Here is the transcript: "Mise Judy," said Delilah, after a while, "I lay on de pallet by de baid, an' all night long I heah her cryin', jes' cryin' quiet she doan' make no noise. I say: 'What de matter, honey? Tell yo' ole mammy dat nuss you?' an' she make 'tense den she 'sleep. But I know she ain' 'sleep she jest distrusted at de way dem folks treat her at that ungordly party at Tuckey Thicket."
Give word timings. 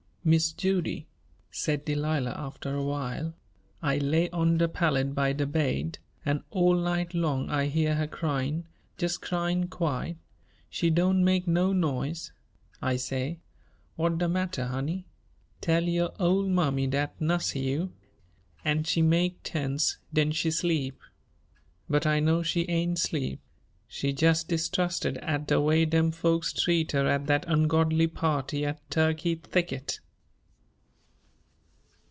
"Mise 0.23 0.51
Judy," 0.51 1.07
said 1.49 1.83
Delilah, 1.83 2.35
after 2.37 2.75
a 2.75 2.83
while, 2.83 3.33
"I 3.81 3.97
lay 3.97 4.29
on 4.29 4.59
de 4.59 4.67
pallet 4.67 5.15
by 5.15 5.33
de 5.33 5.47
baid, 5.47 5.97
an' 6.23 6.43
all 6.51 6.75
night 6.75 7.15
long 7.15 7.49
I 7.49 7.65
heah 7.65 7.95
her 7.95 8.05
cryin', 8.05 8.67
jes' 8.99 9.17
cryin' 9.17 9.67
quiet 9.67 10.17
she 10.69 10.91
doan' 10.91 11.23
make 11.25 11.47
no 11.47 11.73
noise. 11.73 12.31
I 12.83 12.97
say: 12.97 13.39
'What 13.95 14.19
de 14.19 14.29
matter, 14.29 14.65
honey? 14.67 15.07
Tell 15.59 15.85
yo' 15.85 16.13
ole 16.19 16.43
mammy 16.47 16.85
dat 16.85 17.19
nuss 17.19 17.55
you?' 17.55 17.91
an' 18.63 18.83
she 18.83 19.01
make 19.01 19.41
'tense 19.41 19.97
den 20.13 20.33
she 20.33 20.51
'sleep. 20.51 20.99
But 21.89 22.05
I 22.05 22.19
know 22.19 22.43
she 22.43 22.69
ain' 22.69 22.95
'sleep 22.95 23.39
she 23.87 24.13
jest 24.13 24.47
distrusted 24.47 25.17
at 25.17 25.47
de 25.47 25.59
way 25.59 25.83
dem 25.85 26.11
folks 26.11 26.53
treat 26.53 26.91
her 26.91 27.07
at 27.07 27.25
that 27.25 27.43
ungordly 27.47 28.05
party 28.05 28.63
at 28.67 28.87
Tuckey 28.91 29.33
Thicket." 29.41 29.99